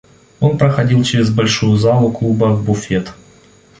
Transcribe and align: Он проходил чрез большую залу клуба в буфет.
Он 0.39 0.57
проходил 0.57 1.03
чрез 1.03 1.29
большую 1.29 1.77
залу 1.77 2.11
клуба 2.11 2.45
в 2.55 2.65
буфет. 2.65 3.13